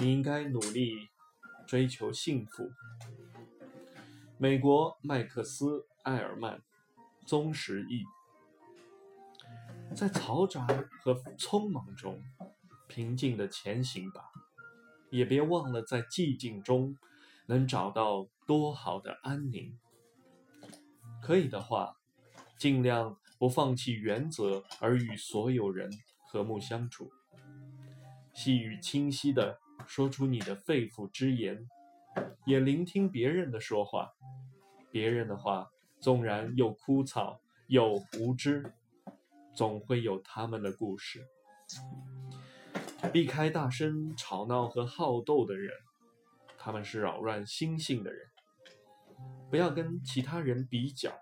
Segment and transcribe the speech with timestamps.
[0.00, 1.08] 你应该努力
[1.66, 2.70] 追求幸福。
[4.36, 6.60] 美国麦克斯·埃尔曼，
[7.26, 8.02] 宗实义。
[9.94, 10.66] 在嘈杂
[11.00, 12.20] 和匆忙中，
[12.88, 14.22] 平静地前行吧，
[15.10, 16.96] 也别忘了在寂静中
[17.46, 19.78] 能找到多好的安宁。
[21.22, 21.96] 可以的话，
[22.58, 25.88] 尽量不放弃原则，而与所有人
[26.26, 27.12] 和睦相处。
[28.34, 31.68] 细雨清晰地说出你的肺腑之言，
[32.46, 34.10] 也聆听别人的说话。
[34.90, 35.68] 别人的话，
[36.00, 38.72] 纵然又枯燥又无知，
[39.54, 41.26] 总会有他们的故事。
[43.12, 45.70] 避开大声吵闹和好斗的人，
[46.56, 48.26] 他们是扰乱心性的人。
[49.50, 51.12] 不要跟其他人比较，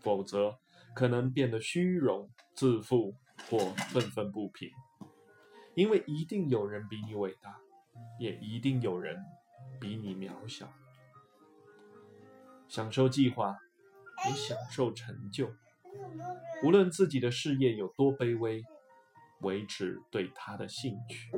[0.00, 0.58] 否则
[0.94, 3.14] 可能变得虚荣、自负
[3.48, 3.58] 或
[3.90, 4.70] 愤愤不平。
[5.74, 7.58] 因为一定有人比你伟大，
[8.18, 9.16] 也一定有人
[9.80, 10.72] 比你渺小。
[12.68, 13.58] 享受计划，
[14.26, 15.50] 也享受成就。
[16.64, 18.62] 无论自己的事业有多卑微，
[19.40, 21.30] 维持对他的兴趣。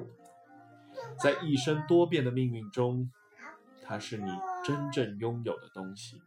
[1.18, 3.10] 在一生多变的命运中，
[3.82, 4.30] 它是你
[4.64, 6.22] 真正拥有的东西。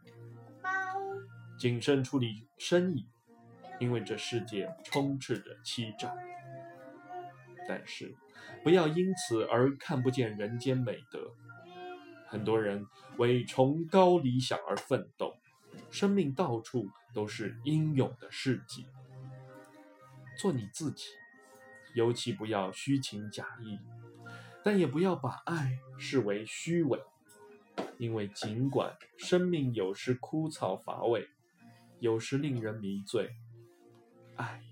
[1.58, 3.08] 谨慎处理生意，
[3.80, 6.14] 因为这世界充斥着欺诈。
[7.68, 8.16] 但是，
[8.64, 11.34] 不要因此而看不见人间美德。
[12.28, 12.86] 很多人
[13.18, 15.34] 为崇高理想而奋斗，
[15.90, 18.86] 生命到处都是英勇的事迹。
[20.38, 21.08] 做你自己，
[21.96, 23.80] 尤其不要虚情假意，
[24.64, 27.00] 但也不要把爱视为虚伪。
[27.98, 31.28] 因为尽管生命有时枯燥乏味，
[32.00, 33.32] 有时令人迷醉，
[34.36, 34.64] 爱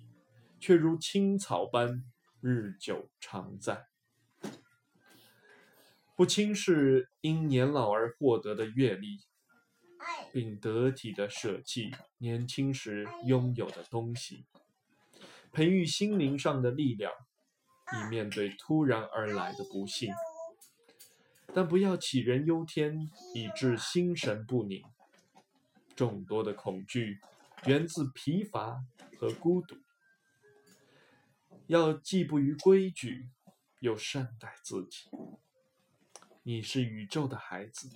[0.60, 2.04] 却如青草般
[2.48, 3.88] 日久常在。
[6.16, 9.22] 不轻视因年老而获得的阅历，
[10.32, 14.46] 并得体的舍弃年轻时拥有的东西，
[15.52, 17.12] 培育心灵上的力量，
[17.98, 20.14] 以面对突然而来的不幸。
[21.52, 24.84] 但不要杞人忧天，以致心神不宁。
[25.96, 27.20] 众多的恐惧
[27.66, 28.84] 源自疲乏
[29.18, 29.76] 和孤独。
[31.68, 33.30] 要既不于规矩，
[33.80, 35.10] 又善待自己。
[36.44, 37.90] 你是宇宙的孩子，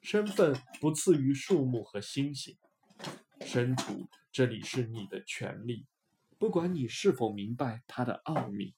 [0.00, 2.56] 身份不次于树木和星星。
[3.40, 5.86] 身处这里是你的权利，
[6.38, 8.74] 不管你是否明白它的奥秘。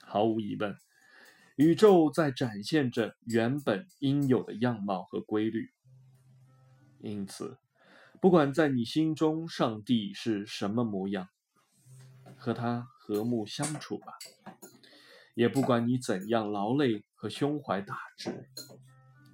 [0.00, 0.74] 毫无疑问，
[1.56, 5.70] 宇宙在展现着原本应有的样貌和规律。
[7.00, 7.58] 因此，
[8.22, 11.28] 不管在你心中上帝是什么模样，
[12.40, 14.18] 和他和睦相处吧。
[15.34, 18.50] 也不管你怎样劳累和胸怀大志，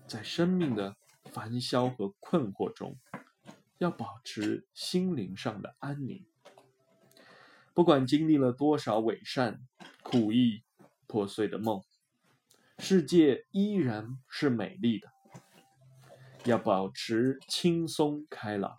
[0.06, 2.99] 在生命的烦嚣和困惑中，
[3.78, 6.27] 要保持心灵上的安宁。
[7.72, 9.61] 不管经历了多少伪善、
[10.03, 10.62] 苦役、
[11.06, 11.83] 破碎的梦，
[12.78, 15.09] 世界依然是美丽的。
[16.45, 18.77] 要保持轻松开朗，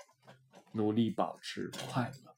[0.72, 2.37] 努力保持快乐。